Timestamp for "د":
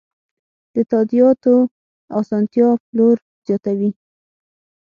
0.75-0.75